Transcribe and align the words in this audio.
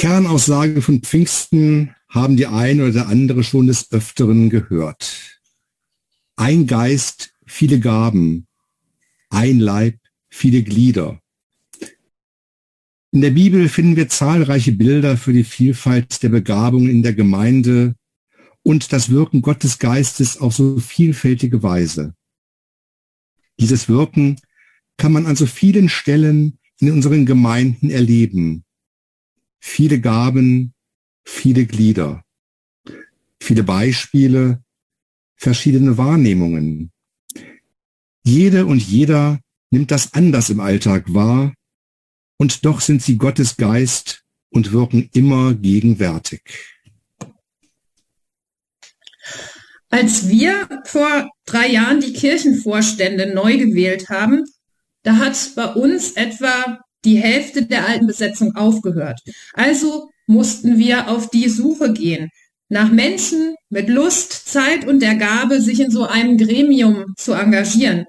Kernaussage 0.00 0.80
von 0.80 1.02
Pfingsten 1.02 1.94
haben 2.08 2.38
die 2.38 2.46
eine 2.46 2.84
oder 2.84 2.92
der 2.92 3.08
andere 3.08 3.44
schon 3.44 3.66
des 3.66 3.92
Öfteren 3.92 4.48
gehört. 4.48 5.42
Ein 6.36 6.66
Geist, 6.66 7.34
viele 7.44 7.80
Gaben, 7.80 8.46
ein 9.28 9.60
Leib, 9.60 9.98
viele 10.30 10.62
Glieder. 10.62 11.20
In 13.10 13.20
der 13.20 13.32
Bibel 13.32 13.68
finden 13.68 13.96
wir 13.96 14.08
zahlreiche 14.08 14.72
Bilder 14.72 15.18
für 15.18 15.34
die 15.34 15.44
Vielfalt 15.44 16.22
der 16.22 16.30
Begabungen 16.30 16.88
in 16.88 17.02
der 17.02 17.12
Gemeinde 17.12 17.94
und 18.62 18.94
das 18.94 19.10
Wirken 19.10 19.42
Gottes 19.42 19.78
Geistes 19.78 20.38
auf 20.38 20.54
so 20.54 20.78
vielfältige 20.78 21.62
Weise. 21.62 22.14
Dieses 23.58 23.86
Wirken 23.86 24.40
kann 24.96 25.12
man 25.12 25.26
an 25.26 25.36
so 25.36 25.44
vielen 25.44 25.90
Stellen 25.90 26.58
in 26.78 26.90
unseren 26.90 27.26
Gemeinden 27.26 27.90
erleben. 27.90 28.64
Viele 29.60 30.00
Gaben, 30.00 30.74
viele 31.24 31.66
Glieder, 31.66 32.24
viele 33.40 33.62
Beispiele, 33.62 34.62
verschiedene 35.36 35.96
Wahrnehmungen. 35.96 36.90
Jede 38.24 38.66
und 38.66 38.82
jeder 38.82 39.40
nimmt 39.70 39.90
das 39.90 40.12
anders 40.14 40.50
im 40.50 40.60
Alltag 40.60 41.12
wahr 41.14 41.54
und 42.38 42.64
doch 42.64 42.80
sind 42.80 43.02
sie 43.02 43.16
Gottes 43.16 43.56
Geist 43.56 44.24
und 44.50 44.72
wirken 44.72 45.08
immer 45.12 45.54
gegenwärtig. 45.54 46.42
Als 49.90 50.28
wir 50.28 50.68
vor 50.84 51.30
drei 51.44 51.68
Jahren 51.68 52.00
die 52.00 52.12
Kirchenvorstände 52.12 53.34
neu 53.34 53.58
gewählt 53.58 54.08
haben, 54.08 54.44
da 55.02 55.16
hat 55.16 55.36
bei 55.56 55.66
uns 55.66 56.12
etwa 56.12 56.80
die 57.04 57.16
Hälfte 57.16 57.66
der 57.66 57.86
alten 57.86 58.06
Besetzung 58.06 58.56
aufgehört. 58.56 59.20
Also 59.54 60.10
mussten 60.26 60.78
wir 60.78 61.08
auf 61.08 61.30
die 61.30 61.48
Suche 61.48 61.92
gehen 61.92 62.30
nach 62.70 62.90
Menschen 62.90 63.56
mit 63.68 63.88
Lust, 63.88 64.48
Zeit 64.48 64.86
und 64.86 65.00
der 65.00 65.16
Gabe, 65.16 65.60
sich 65.60 65.80
in 65.80 65.90
so 65.90 66.04
einem 66.04 66.38
Gremium 66.38 67.14
zu 67.16 67.32
engagieren. 67.32 68.06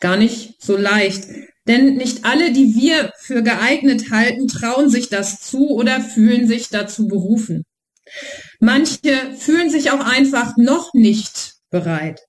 Gar 0.00 0.18
nicht 0.18 0.62
so 0.62 0.76
leicht, 0.76 1.24
denn 1.66 1.96
nicht 1.96 2.24
alle, 2.24 2.52
die 2.52 2.74
wir 2.74 3.10
für 3.18 3.42
geeignet 3.42 4.10
halten, 4.10 4.46
trauen 4.46 4.90
sich 4.90 5.08
das 5.08 5.40
zu 5.40 5.70
oder 5.70 6.00
fühlen 6.00 6.46
sich 6.46 6.68
dazu 6.68 7.08
berufen. 7.08 7.64
Manche 8.60 9.34
fühlen 9.36 9.70
sich 9.70 9.90
auch 9.90 10.04
einfach 10.04 10.56
noch 10.58 10.92
nicht 10.92 11.54
bereit. 11.70 12.20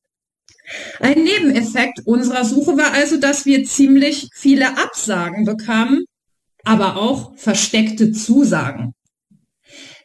Ein 1.00 1.24
Nebeneffekt 1.24 2.02
unserer 2.06 2.44
Suche 2.44 2.78
war 2.78 2.94
also, 2.94 3.18
dass 3.18 3.46
wir 3.46 3.64
ziemlich 3.64 4.30
viele 4.34 4.78
Absagen 4.78 5.46
bekamen, 5.46 6.06
aber 6.64 6.98
auch 6.98 7.38
versteckte 7.38 8.12
Zusagen. 8.12 8.94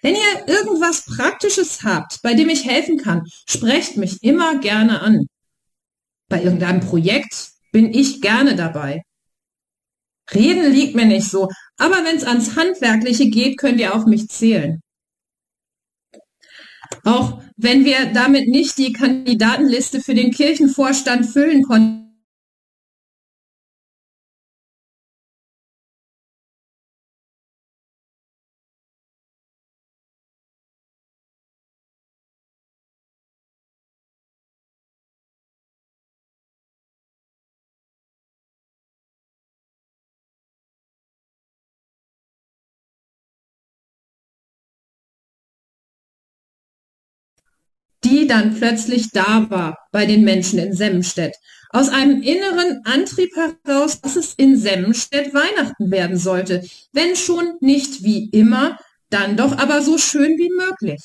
Wenn 0.03 0.15
ihr 0.15 0.49
irgendwas 0.49 1.05
Praktisches 1.05 1.83
habt, 1.85 2.23
bei 2.23 2.35
dem 2.35 2.49
ich 2.49 2.65
helfen 2.65 2.99
kann, 2.99 3.23
sprecht 3.47 3.97
mich 3.97 4.23
immer 4.23 4.59
gerne 4.59 5.01
an. 5.01 5.27
Bei 6.29 6.43
irgendeinem 6.43 6.81
Projekt 6.81 7.51
bin 7.73 7.93
ich 7.93 8.21
gerne 8.21 8.57
dabei. 8.57 9.03
Reden 10.33 10.73
liegt 10.73 10.95
mir 10.95 11.05
nicht 11.05 11.29
so, 11.29 11.49
aber 11.77 12.05
wenn 12.05 12.17
es 12.17 12.25
ans 12.25 12.57
Handwerkliche 12.57 13.29
geht, 13.29 13.59
könnt 13.59 13.81
ihr 13.81 13.95
auf 13.95 14.07
mich 14.07 14.29
zählen. 14.29 14.81
Auch 17.05 17.41
wenn 17.57 17.85
wir 17.85 18.13
damit 18.13 18.49
nicht 18.49 18.79
die 18.79 18.93
Kandidatenliste 18.93 20.01
für 20.01 20.15
den 20.15 20.31
Kirchenvorstand 20.31 21.27
füllen 21.27 21.63
konnten, 21.63 22.12
die 48.13 48.27
dann 48.27 48.55
plötzlich 48.55 49.11
da 49.11 49.49
war 49.49 49.79
bei 49.91 50.05
den 50.05 50.23
Menschen 50.23 50.59
in 50.59 50.75
Semmenstedt. 50.75 51.35
Aus 51.71 51.89
einem 51.89 52.21
inneren 52.21 52.85
Antrieb 52.85 53.31
heraus, 53.35 54.03
dass 54.03 54.17
es 54.17 54.35
in 54.35 54.59
Semmenstedt 54.59 55.33
Weihnachten 55.33 55.91
werden 55.91 56.19
sollte. 56.19 56.63
Wenn 56.93 57.17
schon 57.17 57.55
nicht 57.61 58.03
wie 58.03 58.29
immer, 58.29 58.79
dann 59.09 59.39
doch 59.39 59.57
aber 59.57 59.81
so 59.81 59.97
schön 59.97 60.37
wie 60.37 60.51
möglich. 60.51 61.01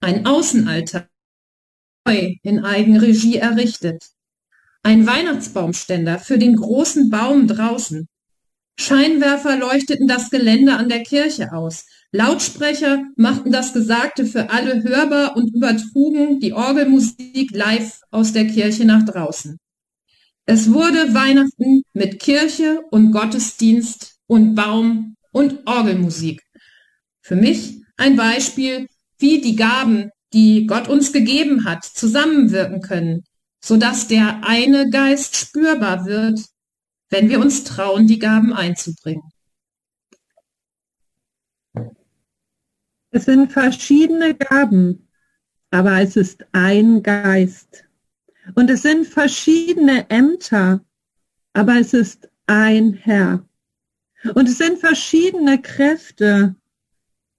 Ein 0.00 0.26
Außenaltar 0.26 1.08
neu 2.06 2.36
in 2.44 2.64
Eigenregie 2.64 3.38
errichtet. 3.38 4.04
Ein 4.84 5.08
Weihnachtsbaumständer 5.08 6.20
für 6.20 6.38
den 6.38 6.54
großen 6.54 7.10
Baum 7.10 7.48
draußen. 7.48 8.06
Scheinwerfer 8.78 9.56
leuchteten 9.56 10.06
das 10.06 10.30
Gelände 10.30 10.76
an 10.76 10.88
der 10.88 11.02
Kirche 11.02 11.52
aus. 11.52 11.84
Lautsprecher 12.16 13.04
machten 13.16 13.52
das 13.52 13.72
Gesagte 13.72 14.26
für 14.26 14.50
alle 14.50 14.82
hörbar 14.82 15.36
und 15.36 15.54
übertrugen 15.54 16.40
die 16.40 16.52
Orgelmusik 16.52 17.50
live 17.52 18.00
aus 18.10 18.32
der 18.32 18.46
Kirche 18.46 18.84
nach 18.84 19.04
draußen. 19.04 19.58
Es 20.46 20.72
wurde 20.72 21.14
Weihnachten 21.14 21.82
mit 21.92 22.18
Kirche 22.20 22.80
und 22.90 23.12
Gottesdienst 23.12 24.16
und 24.26 24.54
Baum 24.54 25.16
und 25.32 25.66
Orgelmusik. 25.66 26.42
Für 27.20 27.36
mich 27.36 27.82
ein 27.96 28.16
Beispiel, 28.16 28.86
wie 29.18 29.40
die 29.40 29.56
Gaben, 29.56 30.10
die 30.32 30.66
Gott 30.66 30.88
uns 30.88 31.12
gegeben 31.12 31.64
hat, 31.64 31.84
zusammenwirken 31.84 32.80
können, 32.80 33.24
so 33.62 33.76
dass 33.76 34.08
der 34.08 34.44
eine 34.44 34.90
Geist 34.90 35.36
spürbar 35.36 36.06
wird 36.06 36.40
wenn 37.10 37.28
wir 37.28 37.40
uns 37.40 37.64
trauen, 37.64 38.06
die 38.06 38.18
Gaben 38.18 38.52
einzubringen. 38.52 39.22
Es 43.16 43.24
sind 43.24 43.50
verschiedene 43.50 44.34
Gaben, 44.34 45.08
aber 45.70 46.02
es 46.02 46.16
ist 46.16 46.44
ein 46.52 47.02
Geist. 47.02 47.86
Und 48.54 48.68
es 48.68 48.82
sind 48.82 49.06
verschiedene 49.06 50.10
Ämter, 50.10 50.84
aber 51.54 51.80
es 51.80 51.94
ist 51.94 52.28
ein 52.46 52.92
Herr. 52.92 53.42
Und 54.34 54.50
es 54.50 54.58
sind 54.58 54.80
verschiedene 54.80 55.62
Kräfte, 55.62 56.56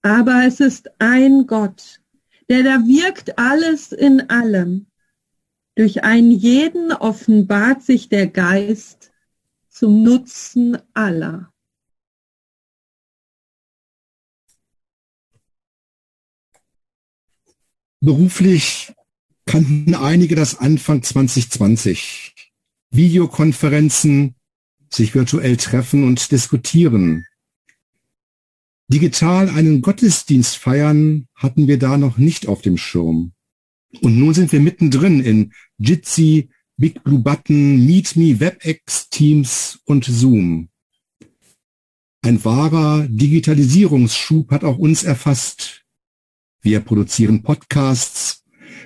aber 0.01 0.45
es 0.47 0.61
ist 0.61 0.89
ein 0.97 1.45
Gott, 1.45 2.01
der 2.49 2.63
da 2.63 2.87
wirkt 2.87 3.37
alles 3.37 3.91
in 3.91 4.31
allem. 4.31 4.87
Durch 5.75 6.03
einen 6.03 6.31
jeden 6.31 6.91
offenbart 6.91 7.83
sich 7.83 8.09
der 8.09 8.25
Geist 8.25 9.11
zum 9.69 10.01
Nutzen 10.01 10.79
aller. 10.95 11.53
Beruflich 18.07 18.93
kannten 19.45 19.93
einige 19.93 20.35
das 20.35 20.57
Anfang 20.57 21.03
2020. 21.03 22.53
Videokonferenzen, 22.89 24.35
sich 24.89 25.13
virtuell 25.13 25.57
treffen 25.57 26.05
und 26.05 26.31
diskutieren. 26.31 27.25
Digital 28.87 29.49
einen 29.49 29.81
Gottesdienst 29.81 30.55
feiern 30.55 31.27
hatten 31.35 31.67
wir 31.67 31.77
da 31.77 31.97
noch 31.97 32.17
nicht 32.17 32.47
auf 32.47 32.61
dem 32.61 32.77
Schirm. 32.77 33.33
Und 33.99 34.17
nun 34.17 34.33
sind 34.33 34.53
wir 34.53 34.61
mittendrin 34.61 35.19
in 35.19 35.51
Jitsi, 35.77 36.47
Big 36.77 37.03
Blue 37.03 37.19
Button, 37.19 37.85
MeetMe, 37.85 38.39
WebEx, 38.39 39.09
Teams 39.09 39.79
und 39.83 40.05
Zoom. 40.05 40.69
Ein 42.21 42.45
wahrer 42.45 43.05
Digitalisierungsschub 43.09 44.49
hat 44.51 44.63
auch 44.63 44.77
uns 44.77 45.03
erfasst. 45.03 45.83
Wir 46.67 46.81
produzieren 46.81 47.43
Podcasts, 47.43 48.43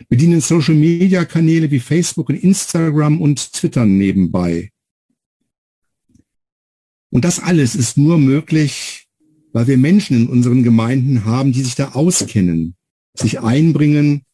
bedienen 0.08 0.40
Social-Media-Kanäle 0.40 1.72
wie 1.72 1.80
Facebook 1.80 2.30
und 2.30 2.36
Instagram 2.36 3.20
und 3.20 3.54
Twitter 3.54 3.88
nebenbei. 3.88 4.70
Und 7.10 7.26
das 7.26 7.40
alles 7.40 7.74
ist 7.74 7.98
nur 7.98 8.20
möglich, 8.20 9.08
weil 9.52 9.66
wir 9.66 9.80
Menschen 9.80 10.16
in 10.16 10.28
unseren 10.28 10.62
Gemeinden 10.62 11.26
haben, 11.26 11.54
die 11.54 11.64
sich 11.64 11.74
da 11.74 11.94
auskennen, 11.94 12.76
sich 13.16 13.40
einbringen 13.40 14.28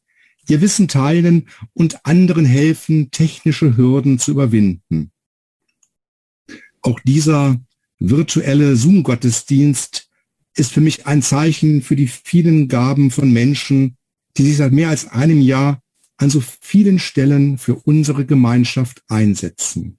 ihr 0.50 0.60
Wissen 0.60 0.90
teilen 0.90 1.48
und 1.72 2.06
anderen 2.06 2.44
helfen, 2.44 3.12
technische 3.12 3.78
Hürden 3.78 4.20
zu 4.20 4.32
überwinden. 4.32 5.12
Auch 6.82 7.00
dieser 7.00 7.62
virtuelle 7.98 8.76
Zoom-Gottesdienst 8.76 10.07
ist 10.58 10.72
für 10.72 10.82
mich 10.82 11.06
ein 11.06 11.22
Zeichen 11.22 11.82
für 11.82 11.96
die 11.96 12.08
vielen 12.08 12.68
Gaben 12.68 13.12
von 13.12 13.32
Menschen, 13.32 13.98
die 14.38 14.44
sich 14.44 14.58
seit 14.58 14.72
mehr 14.72 14.90
als 14.90 15.08
einem 15.08 15.42
Jahr 15.42 15.82
an 16.18 16.30
so 16.30 16.42
vielen 16.62 17.00
Stellen 17.00 17.58
für 17.58 17.76
unsere 17.76 18.26
Gemeinschaft 18.26 19.04
einsetzen. 19.08 19.98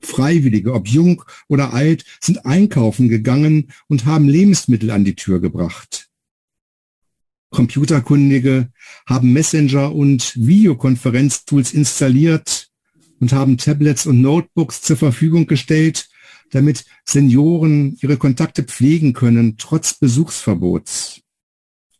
Freiwillige, 0.00 0.72
ob 0.72 0.88
jung 0.88 1.22
oder 1.48 1.74
alt, 1.74 2.04
sind 2.20 2.44
einkaufen 2.44 3.08
gegangen 3.08 3.72
und 3.88 4.04
haben 4.04 4.28
Lebensmittel 4.28 4.90
an 4.90 5.04
die 5.04 5.14
Tür 5.14 5.40
gebracht. 5.40 6.08
Computerkundige 7.50 8.72
haben 9.06 9.32
Messenger 9.32 9.94
und 9.94 10.34
Videokonferenztools 10.34 11.72
installiert 11.72 12.70
und 13.20 13.32
haben 13.32 13.58
Tablets 13.58 14.06
und 14.06 14.22
Notebooks 14.22 14.82
zur 14.82 14.96
Verfügung 14.96 15.46
gestellt, 15.46 16.08
damit 16.52 16.84
Senioren 17.04 17.96
ihre 18.00 18.16
Kontakte 18.16 18.62
pflegen 18.62 19.12
können, 19.12 19.56
trotz 19.58 19.94
Besuchsverbots. 19.94 21.22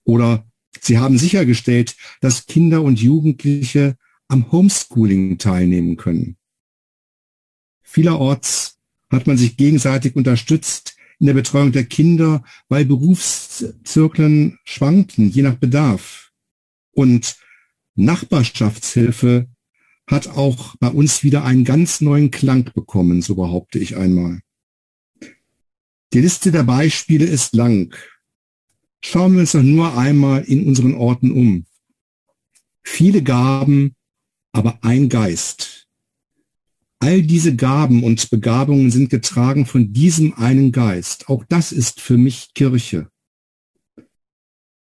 Oder 0.04 0.46
sie 0.81 0.99
haben 0.99 1.19
sichergestellt, 1.19 1.96
dass 2.20 2.46
Kinder 2.46 2.82
und 2.82 3.00
Jugendliche 3.00 3.96
am 4.28 4.52
Homeschooling 4.52 5.38
teilnehmen 5.38 5.96
können. 5.96 6.37
Vielerorts 7.82 8.78
hat 9.10 9.26
man 9.26 9.37
sich 9.37 9.56
gegenseitig 9.56 10.16
unterstützt 10.16 10.96
in 11.19 11.26
der 11.26 11.34
Betreuung 11.34 11.72
der 11.72 11.84
Kinder, 11.84 12.43
weil 12.69 12.84
Berufszirkeln 12.84 14.58
schwankten, 14.64 15.28
je 15.28 15.43
nach 15.43 15.56
Bedarf. 15.56 16.32
Und 16.93 17.37
Nachbarschaftshilfe 17.94 19.48
hat 20.06 20.28
auch 20.28 20.76
bei 20.81 20.88
uns 20.88 21.22
wieder 21.22 21.44
einen 21.44 21.64
ganz 21.64 22.00
neuen 22.00 22.31
Klang 22.31 22.70
bekommen, 22.75 23.22
so 23.22 23.34
behaupte 23.34 23.78
ich 23.78 23.96
einmal. 23.96 24.40
Die 26.12 26.20
Liste 26.20 26.52
der 26.52 26.64
Beispiele 26.64 27.25
ist 27.25 27.54
lang. 27.54 27.94
Schauen 29.02 29.32
wir 29.32 29.40
uns 29.40 29.52
doch 29.52 29.62
nur 29.62 29.96
einmal 29.96 30.44
in 30.44 30.66
unseren 30.66 30.94
Orten 30.94 31.32
um. 31.32 31.64
Viele 32.82 33.22
Gaben, 33.22 33.96
aber 34.52 34.78
ein 34.82 35.08
Geist. 35.08 35.88
All 36.98 37.22
diese 37.22 37.56
Gaben 37.56 38.05
und 38.05 38.31
Begabungen 38.31 38.90
sind 38.90 39.10
getragen 39.10 39.66
von 39.66 39.93
diesem 39.93 40.34
einen 40.34 40.70
Geist. 40.70 41.28
Auch 41.28 41.44
das 41.44 41.72
ist 41.72 42.00
für 42.00 42.16
mich 42.16 42.55
Kirche. 42.55 43.08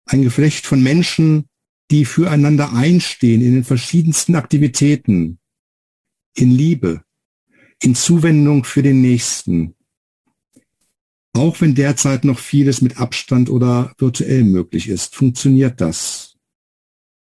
Ein 0.04 0.22
Geflecht 0.22 0.66
von 0.66 0.82
Menschen, 0.82 1.48
die 1.90 2.04
füreinander 2.04 2.72
einstehen 2.72 3.40
in 3.40 3.54
den 3.54 3.64
verschiedensten 3.64 4.34
Aktivitäten, 4.34 5.38
in 6.34 6.50
Liebe, 6.50 7.02
in 7.80 7.94
Zuwendung 7.94 8.64
für 8.64 8.82
den 8.82 9.00
Nächsten. 9.00 9.74
Auch 11.32 11.60
wenn 11.60 11.74
derzeit 11.74 12.24
noch 12.24 12.38
vieles 12.38 12.80
mit 12.80 12.98
Abstand 12.98 13.50
oder 13.50 13.94
virtuell 13.98 14.44
möglich 14.44 14.88
ist, 14.88 15.14
funktioniert 15.14 15.80
das. 15.80 16.36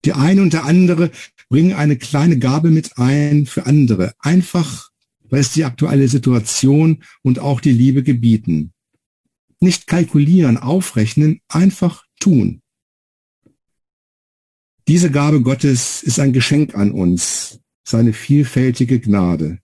Die 0.04 0.12
eine 0.12 0.42
und 0.42 0.52
der 0.52 0.64
andere 0.64 1.10
bringen 1.48 1.74
eine 1.74 1.96
kleine 1.96 2.38
Gabe 2.38 2.70
mit 2.70 2.98
ein 2.98 3.46
für 3.46 3.66
andere, 3.66 4.14
einfach 4.18 4.88
weil 5.30 5.40
es 5.40 5.52
die 5.52 5.64
aktuelle 5.64 6.08
Situation 6.08 7.04
und 7.22 7.38
auch 7.38 7.60
die 7.60 7.72
Liebe 7.72 8.02
gebieten. 8.02 8.72
Nicht 9.60 9.86
kalkulieren, 9.86 10.56
aufrechnen, 10.56 11.40
einfach 11.48 12.04
tun. 12.20 12.62
Diese 14.88 15.10
Gabe 15.10 15.42
Gottes 15.42 16.02
ist 16.02 16.18
ein 16.18 16.32
Geschenk 16.32 16.74
an 16.74 16.92
uns, 16.92 17.60
seine 17.86 18.14
vielfältige 18.14 18.98
Gnade. 18.98 19.58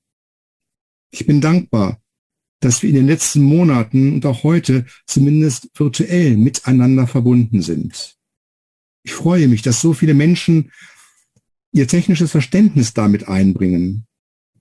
Ich 1.10 1.24
bin 1.24 1.40
dankbar, 1.40 1.98
dass 2.60 2.82
wir 2.82 2.90
in 2.90 2.96
den 2.96 3.06
letzten 3.06 3.40
Monaten 3.40 4.12
und 4.12 4.26
auch 4.26 4.42
heute 4.42 4.84
zumindest 5.06 5.70
virtuell 5.74 6.36
miteinander 6.36 7.06
verbunden 7.06 7.62
sind. 7.62 8.18
Ich 9.02 9.14
freue 9.14 9.48
mich, 9.48 9.62
dass 9.62 9.80
so 9.80 9.94
viele 9.94 10.12
Menschen 10.12 10.70
ihr 11.72 11.88
technisches 11.88 12.30
Verständnis 12.30 12.92
damit 12.92 13.26
einbringen. 13.26 14.06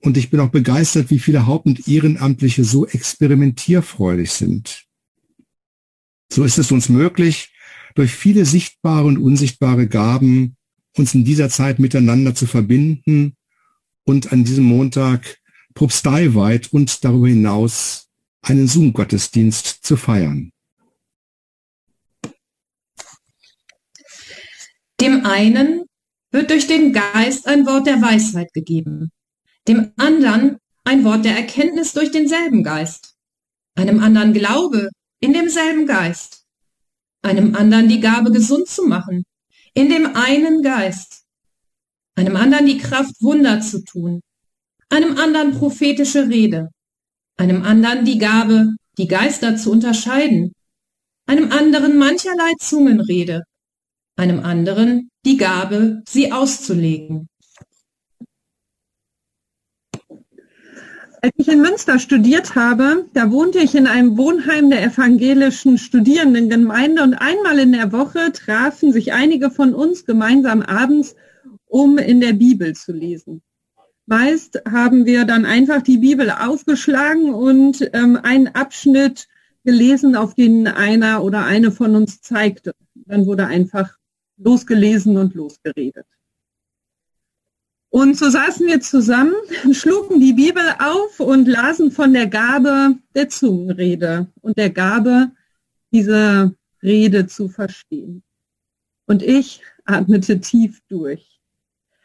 Und 0.00 0.16
ich 0.16 0.30
bin 0.30 0.40
auch 0.40 0.50
begeistert, 0.50 1.10
wie 1.10 1.18
viele 1.18 1.46
Haupt- 1.46 1.66
und 1.66 1.86
Ehrenamtliche 1.86 2.64
so 2.64 2.86
experimentierfreudig 2.86 4.30
sind. 4.30 4.86
So 6.34 6.42
ist 6.42 6.58
es 6.58 6.72
uns 6.72 6.88
möglich, 6.88 7.54
durch 7.94 8.10
viele 8.10 8.44
sichtbare 8.44 9.04
und 9.04 9.18
unsichtbare 9.18 9.86
Gaben 9.86 10.56
uns 10.96 11.14
in 11.14 11.24
dieser 11.24 11.48
Zeit 11.48 11.78
miteinander 11.78 12.34
zu 12.34 12.46
verbinden 12.46 13.36
und 14.02 14.32
an 14.32 14.42
diesem 14.42 14.64
Montag 14.64 15.38
propsteiweit 15.74 16.72
und 16.72 17.04
darüber 17.04 17.28
hinaus 17.28 18.08
einen 18.42 18.66
Zoom-Gottesdienst 18.66 19.84
zu 19.84 19.96
feiern. 19.96 20.50
Dem 25.00 25.24
einen 25.24 25.84
wird 26.32 26.50
durch 26.50 26.66
den 26.66 26.92
Geist 26.92 27.46
ein 27.46 27.64
Wort 27.64 27.86
der 27.86 28.02
Weisheit 28.02 28.52
gegeben, 28.52 29.12
dem 29.68 29.92
anderen 29.96 30.58
ein 30.82 31.04
Wort 31.04 31.24
der 31.24 31.36
Erkenntnis 31.36 31.92
durch 31.92 32.10
denselben 32.10 32.64
Geist, 32.64 33.14
einem 33.76 34.00
anderen 34.00 34.32
Glaube 34.32 34.90
in 35.24 35.32
demselben 35.32 35.86
Geist, 35.86 36.44
einem 37.22 37.54
anderen 37.54 37.88
die 37.88 38.00
Gabe, 38.00 38.30
gesund 38.30 38.68
zu 38.68 38.82
machen, 38.86 39.24
in 39.72 39.88
dem 39.88 40.14
einen 40.14 40.62
Geist, 40.62 41.22
einem 42.14 42.36
anderen 42.36 42.66
die 42.66 42.76
Kraft, 42.76 43.14
Wunder 43.22 43.62
zu 43.62 43.82
tun, 43.84 44.20
einem 44.90 45.16
anderen 45.16 45.58
prophetische 45.58 46.28
Rede, 46.28 46.68
einem 47.38 47.62
anderen 47.62 48.04
die 48.04 48.18
Gabe, 48.18 48.74
die 48.98 49.08
Geister 49.08 49.56
zu 49.56 49.70
unterscheiden, 49.70 50.52
einem 51.26 51.50
anderen 51.50 51.96
mancherlei 51.96 52.52
Zungenrede, 52.60 53.44
einem 54.16 54.40
anderen 54.40 55.08
die 55.24 55.38
Gabe, 55.38 56.02
sie 56.06 56.32
auszulegen. 56.32 57.28
Als 61.24 61.32
ich 61.38 61.48
in 61.48 61.62
Münster 61.62 61.98
studiert 61.98 62.54
habe, 62.54 63.06
da 63.14 63.30
wohnte 63.30 63.58
ich 63.58 63.74
in 63.74 63.86
einem 63.86 64.18
Wohnheim 64.18 64.68
der 64.68 64.84
evangelischen 64.84 65.78
Studierendengemeinde 65.78 67.02
und 67.02 67.14
einmal 67.14 67.58
in 67.58 67.72
der 67.72 67.92
Woche 67.92 68.30
trafen 68.30 68.92
sich 68.92 69.14
einige 69.14 69.50
von 69.50 69.72
uns 69.72 70.04
gemeinsam 70.04 70.60
abends, 70.60 71.16
um 71.64 71.96
in 71.96 72.20
der 72.20 72.34
Bibel 72.34 72.74
zu 72.74 72.92
lesen. 72.92 73.40
Meist 74.04 74.60
haben 74.70 75.06
wir 75.06 75.24
dann 75.24 75.46
einfach 75.46 75.80
die 75.80 75.96
Bibel 75.96 76.30
aufgeschlagen 76.30 77.32
und 77.32 77.88
ähm, 77.94 78.18
einen 78.22 78.48
Abschnitt 78.48 79.26
gelesen, 79.64 80.16
auf 80.16 80.34
den 80.34 80.68
einer 80.68 81.24
oder 81.24 81.46
eine 81.46 81.72
von 81.72 81.96
uns 81.96 82.20
zeigte. 82.20 82.72
Dann 82.96 83.24
wurde 83.24 83.46
einfach 83.46 83.96
losgelesen 84.36 85.16
und 85.16 85.34
losgeredet. 85.34 86.04
Und 87.94 88.18
so 88.18 88.28
saßen 88.28 88.66
wir 88.66 88.80
zusammen, 88.80 89.36
schlugen 89.70 90.18
die 90.18 90.32
Bibel 90.32 90.64
auf 90.80 91.20
und 91.20 91.46
lasen 91.46 91.92
von 91.92 92.12
der 92.12 92.26
Gabe 92.26 92.96
der 93.14 93.28
Zungenrede 93.28 94.26
und 94.40 94.58
der 94.58 94.70
Gabe, 94.70 95.30
diese 95.92 96.56
Rede 96.82 97.28
zu 97.28 97.48
verstehen. 97.48 98.24
Und 99.06 99.22
ich 99.22 99.60
atmete 99.84 100.40
tief 100.40 100.80
durch. 100.88 101.40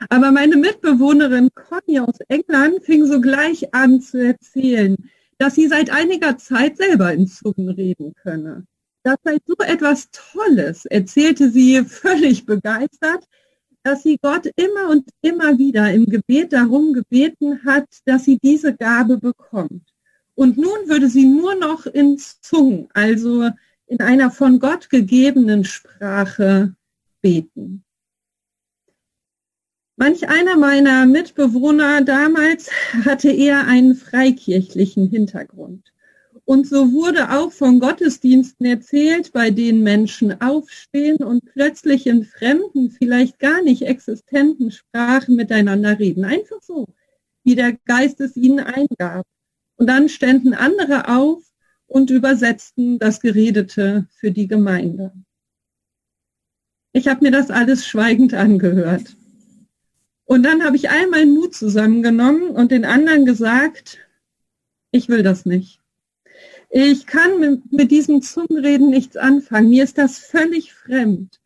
Aber 0.09 0.31
meine 0.31 0.57
Mitbewohnerin 0.57 1.49
Conny 1.55 1.99
aus 1.99 2.19
England 2.27 2.83
fing 2.83 3.07
sogleich 3.07 3.73
an 3.73 3.99
zu 3.99 4.23
erzählen, 4.23 4.95
dass 5.39 5.55
sie 5.55 5.67
seit 5.67 5.89
einiger 5.89 6.37
Zeit 6.37 6.77
selber 6.77 7.11
in 7.13 7.25
Zungen 7.25 7.69
reden 7.69 8.13
könne. 8.13 8.67
Das 9.01 9.17
sei 9.23 9.39
so 9.43 9.55
etwas 9.57 10.09
Tolles, 10.11 10.85
erzählte 10.85 11.49
sie 11.49 11.83
völlig 11.83 12.45
begeistert, 12.45 13.25
dass 13.83 14.03
sie 14.03 14.17
Gott 14.21 14.49
immer 14.55 14.89
und 14.89 15.09
immer 15.21 15.57
wieder 15.57 15.91
im 15.93 16.05
Gebet 16.05 16.53
darum 16.53 16.93
gebeten 16.93 17.63
hat, 17.65 17.87
dass 18.05 18.25
sie 18.25 18.37
diese 18.37 18.75
Gabe 18.75 19.17
bekommt. 19.17 19.93
Und 20.35 20.57
nun 20.57 20.87
würde 20.87 21.09
sie 21.09 21.25
nur 21.25 21.55
noch 21.55 21.85
in 21.85 22.17
Zungen, 22.17 22.87
also 22.93 23.49
in 23.87 23.99
einer 23.99 24.31
von 24.31 24.59
Gott 24.59 24.89
gegebenen 24.89 25.65
Sprache 25.65 26.75
beten. 27.21 27.83
Manch 29.97 30.29
einer 30.29 30.55
meiner 30.55 31.05
Mitbewohner 31.05 32.01
damals 32.01 32.71
hatte 33.03 33.29
eher 33.31 33.67
einen 33.67 33.95
freikirchlichen 33.95 35.09
Hintergrund. 35.09 35.91
Und 36.49 36.65
so 36.65 36.93
wurde 36.93 37.29
auch 37.29 37.51
von 37.51 37.79
Gottesdiensten 37.79 38.65
erzählt, 38.65 39.33
bei 39.33 39.51
denen 39.51 39.83
Menschen 39.83 40.41
aufstehen 40.41 41.17
und 41.17 41.45
plötzlich 41.45 42.07
in 42.07 42.25
fremden, 42.25 42.89
vielleicht 42.89 43.37
gar 43.37 43.61
nicht 43.61 43.83
existenten 43.83 44.71
Sprachen 44.71 45.35
miteinander 45.35 45.99
reden. 45.99 46.25
Einfach 46.25 46.59
so, 46.63 46.87
wie 47.43 47.53
der 47.53 47.73
Geist 47.85 48.19
es 48.19 48.35
ihnen 48.35 48.61
eingab. 48.61 49.27
Und 49.75 49.85
dann 49.85 50.09
ständen 50.09 50.55
andere 50.55 51.07
auf 51.07 51.43
und 51.85 52.09
übersetzten 52.09 52.97
das 52.97 53.21
Geredete 53.21 54.07
für 54.09 54.31
die 54.31 54.47
Gemeinde. 54.47 55.13
Ich 56.93 57.07
habe 57.07 57.25
mir 57.25 57.31
das 57.31 57.51
alles 57.51 57.85
schweigend 57.85 58.33
angehört. 58.33 59.15
Und 60.25 60.41
dann 60.41 60.63
habe 60.63 60.77
ich 60.77 60.89
all 60.89 61.09
meinen 61.09 61.35
Mut 61.35 61.53
zusammengenommen 61.53 62.49
und 62.49 62.71
den 62.71 62.85
anderen 62.85 63.27
gesagt, 63.27 63.99
ich 64.89 65.09
will 65.09 65.21
das 65.21 65.45
nicht. 65.45 65.79
Ich 66.69 67.05
kann 67.05 67.39
mit, 67.39 67.71
mit 67.71 67.91
diesem 67.91 68.21
Zungenreden 68.21 68.89
nichts 68.89 69.17
anfangen. 69.17 69.69
Mir 69.69 69.83
ist 69.83 69.97
das 69.97 70.19
völlig 70.19 70.73
fremd. 70.73 71.39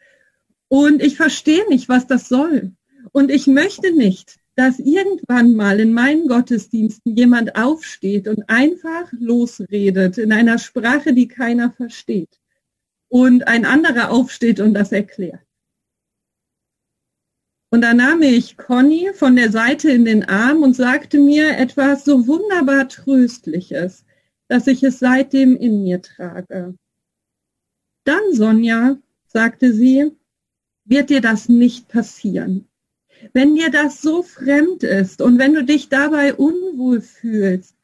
Und 0.67 1.01
ich 1.01 1.15
verstehe 1.15 1.67
nicht, 1.69 1.89
was 1.89 2.07
das 2.07 2.27
soll. 2.27 2.73
Und 3.11 3.31
ich 3.31 3.47
möchte 3.47 3.95
nicht 3.95 4.37
dass 4.55 4.79
irgendwann 4.79 5.55
mal 5.55 5.79
in 5.79 5.93
meinen 5.93 6.27
Gottesdiensten 6.27 7.15
jemand 7.15 7.55
aufsteht 7.55 8.27
und 8.27 8.49
einfach 8.49 9.11
losredet 9.11 10.17
in 10.17 10.31
einer 10.31 10.59
Sprache, 10.59 11.13
die 11.13 11.27
keiner 11.27 11.71
versteht. 11.71 12.39
Und 13.09 13.47
ein 13.47 13.65
anderer 13.65 14.11
aufsteht 14.11 14.59
und 14.59 14.73
das 14.73 14.91
erklärt. 14.91 15.41
Und 17.71 17.81
da 17.81 17.93
nahm 17.95 18.21
ich 18.21 18.57
Conny 18.57 19.09
von 19.15 19.35
der 19.35 19.51
Seite 19.51 19.89
in 19.89 20.05
den 20.05 20.23
Arm 20.25 20.61
und 20.61 20.75
sagte 20.75 21.19
mir 21.19 21.57
etwas 21.57 22.05
so 22.05 22.27
wunderbar 22.27 22.87
Tröstliches, 22.87 24.05
dass 24.47 24.67
ich 24.67 24.83
es 24.83 24.99
seitdem 24.99 25.55
in 25.55 25.83
mir 25.83 26.01
trage. 26.01 26.75
Dann, 28.03 28.33
Sonja, 28.33 28.97
sagte 29.27 29.73
sie, 29.73 30.11
wird 30.85 31.09
dir 31.09 31.21
das 31.21 31.49
nicht 31.49 31.87
passieren. 31.87 32.67
Wenn 33.31 33.55
dir 33.55 33.71
das 33.71 34.01
so 34.01 34.21
fremd 34.21 34.83
ist 34.83 35.21
und 35.21 35.39
wenn 35.39 35.53
du 35.53 35.63
dich 35.63 35.87
dabei 35.87 36.33
unwohl 36.33 37.01
fühlst, 37.01 37.75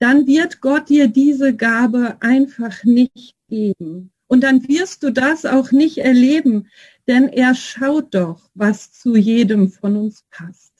dann 0.00 0.26
wird 0.26 0.60
Gott 0.60 0.88
dir 0.88 1.08
diese 1.08 1.54
Gabe 1.54 2.16
einfach 2.20 2.84
nicht 2.84 3.36
geben. 3.48 4.10
Und 4.26 4.42
dann 4.42 4.66
wirst 4.68 5.02
du 5.02 5.10
das 5.10 5.46
auch 5.46 5.72
nicht 5.72 5.98
erleben, 5.98 6.68
denn 7.06 7.28
er 7.28 7.54
schaut 7.54 8.14
doch, 8.14 8.50
was 8.54 8.92
zu 8.92 9.16
jedem 9.16 9.70
von 9.70 9.96
uns 9.96 10.24
passt. 10.30 10.77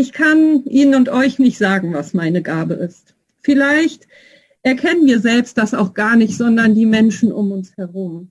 Ich 0.00 0.12
kann 0.12 0.64
Ihnen 0.64 0.94
und 0.94 1.08
euch 1.08 1.40
nicht 1.40 1.58
sagen, 1.58 1.92
was 1.92 2.14
meine 2.14 2.40
Gabe 2.40 2.74
ist. 2.74 3.16
Vielleicht 3.40 4.06
erkennen 4.62 5.06
wir 5.06 5.18
selbst 5.18 5.58
das 5.58 5.74
auch 5.74 5.92
gar 5.92 6.14
nicht, 6.14 6.36
sondern 6.36 6.76
die 6.76 6.86
Menschen 6.86 7.32
um 7.32 7.50
uns 7.50 7.76
herum. 7.76 8.30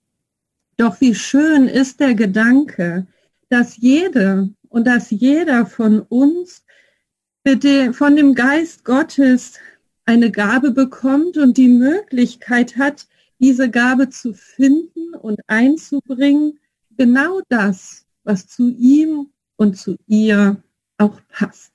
Doch 0.78 1.02
wie 1.02 1.14
schön 1.14 1.68
ist 1.68 2.00
der 2.00 2.16
Gedanke, 2.16 3.06
dass 3.50 3.76
jede 3.76 4.50
und 4.70 4.88
dass 4.88 5.12
jeder 5.12 5.66
von 5.66 6.00
uns 6.00 6.64
von 7.44 8.16
dem 8.16 8.34
Geist 8.34 8.86
Gottes 8.86 9.56
eine 10.06 10.32
Gabe 10.32 10.72
bekommt 10.72 11.36
und 11.36 11.58
die 11.58 11.68
Möglichkeit 11.68 12.78
hat, 12.78 13.08
diese 13.40 13.70
Gabe 13.70 14.08
zu 14.08 14.34
finden 14.34 15.16
und 15.16 15.42
einzubringen, 15.48 16.60
genau 16.96 17.42
das, 17.50 18.06
was 18.24 18.48
zu 18.48 18.70
ihm 18.70 19.32
und 19.58 19.78
zu 19.78 19.98
ihr 20.08 20.64
auch 20.98 21.22
passt. 21.30 21.74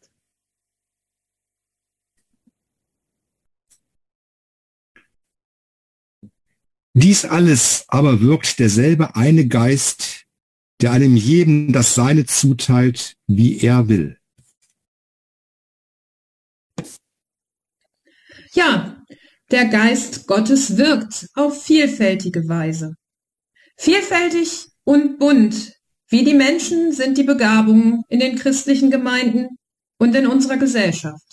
Dies 6.95 7.25
alles 7.25 7.85
aber 7.89 8.21
wirkt 8.21 8.59
derselbe 8.59 9.17
eine 9.17 9.49
Geist, 9.49 10.27
der 10.83 10.93
einem 10.93 11.17
jedem 11.17 11.73
das 11.73 11.95
Seine 11.95 12.27
zuteilt, 12.27 13.17
wie 13.27 13.61
er 13.61 13.89
will. 13.89 14.19
Ja, 18.53 19.03
der 19.51 19.69
Geist 19.69 20.27
Gottes 20.27 20.77
wirkt 20.77 21.29
auf 21.35 21.63
vielfältige 21.65 22.47
Weise. 22.49 22.97
Vielfältig 23.79 24.69
und 24.85 25.19
bunt, 25.19 25.73
wie 26.13 26.25
die 26.25 26.35
Menschen 26.35 26.93
sind 26.93 27.17
die 27.17 27.23
Begabungen 27.23 28.05
in 28.11 28.21
den 28.21 28.37
christlichen 28.37 28.91
Gemeinden 28.91 29.57
und 29.99 30.15
in 30.15 30.27
unserer 30.27 30.59
Gesellschaft. 30.59 31.25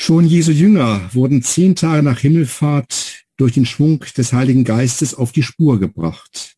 Schon 0.00 0.24
Jesu 0.24 0.50
Jünger 0.50 1.10
wurden 1.12 1.42
zehn 1.42 1.76
Tage 1.76 2.02
nach 2.02 2.20
Himmelfahrt 2.20 3.26
durch 3.36 3.52
den 3.52 3.66
Schwung 3.66 4.00
des 4.16 4.32
Heiligen 4.32 4.64
Geistes 4.64 5.14
auf 5.14 5.32
die 5.32 5.42
Spur 5.42 5.78
gebracht. 5.78 6.56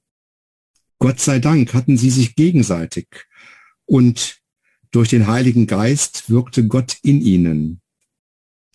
Gott 1.01 1.19
sei 1.19 1.41
Dank 1.41 1.75
hatten 1.75 1.97
sie 1.97 2.11
sich 2.11 2.37
gegenseitig 2.37 3.09
und 3.87 4.39
durch 4.93 5.09
den 5.09 5.27
Heiligen 5.27 5.67
Geist 5.67 6.31
wirkte 6.31 6.65
Gott 6.69 6.99
in 7.03 7.21
ihnen. 7.21 7.81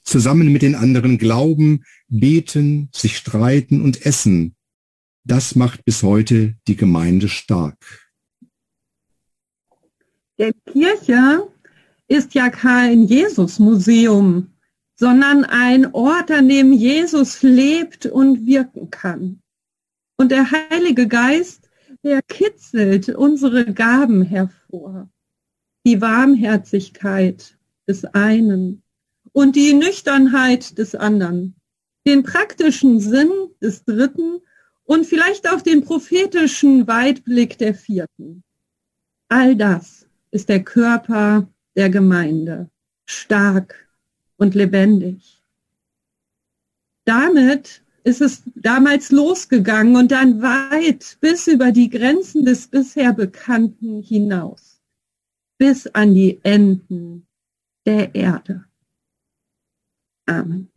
Zusammen 0.04 0.52
mit 0.52 0.62
den 0.62 0.76
anderen 0.76 1.18
glauben, 1.18 1.86
beten, 2.10 2.90
sich 2.94 3.16
streiten 3.16 3.82
und 3.82 4.06
essen. 4.06 4.56
Das 5.28 5.56
macht 5.56 5.84
bis 5.86 6.04
heute 6.04 6.54
die 6.68 6.76
Gemeinde 6.76 7.30
stark. 7.30 8.12
Der 10.38 10.54
Kirche 10.54 11.48
ist 12.08 12.36
ja 12.36 12.52
kein 12.52 13.06
Jesus-Museum, 13.06 14.54
sondern 14.96 15.44
ein 15.44 15.94
Ort, 15.94 16.30
an 16.30 16.48
dem 16.48 16.72
Jesus 16.74 17.42
lebt 17.42 18.06
und 18.06 18.46
wirken 18.46 18.92
kann. 18.92 19.42
Und 20.16 20.30
der 20.30 20.52
Heilige 20.52 21.08
Geist, 21.08 21.70
der 22.04 22.22
kitzelt 22.22 23.10
unsere 23.10 23.66
Gaben 23.74 24.22
hervor. 24.22 25.10
Die 25.88 26.02
Warmherzigkeit 26.02 27.58
des 27.88 28.06
einen 28.06 28.84
und 29.32 29.56
die 29.56 29.74
Nüchternheit 29.74 30.78
des 30.78 30.94
anderen, 30.94 31.56
den 32.06 32.22
praktischen 32.22 33.00
Sinn 33.00 33.32
des 33.60 33.84
dritten 33.86 34.42
und 34.86 35.06
vielleicht 35.06 35.50
auch 35.50 35.62
den 35.62 35.84
prophetischen 35.84 36.88
Weitblick 36.88 37.58
der 37.58 37.74
vierten. 37.74 38.44
All 39.28 39.56
das 39.56 40.08
ist 40.32 40.50
der 40.50 40.64
Körper 40.64 41.48
der 41.76 41.90
Gemeinde, 41.90 42.70
stark 43.06 43.90
und 44.38 44.56
lebendig. 44.56 45.42
Damit 47.06 47.84
ist 48.04 48.22
es 48.22 48.44
damals 48.56 49.12
losgegangen 49.12 49.96
und 49.96 50.12
dann 50.12 50.42
weit 50.42 51.18
bis 51.22 51.48
über 51.48 51.72
die 51.72 51.90
Grenzen 51.90 52.46
des 52.46 52.68
bisher 52.68 53.14
Bekannten 53.14 54.02
hinaus, 54.02 54.82
bis 55.58 55.88
an 55.88 56.14
die 56.14 56.40
Enden 56.44 57.26
der 57.86 58.14
Erde. 58.14 58.66
Amen. 60.28 60.75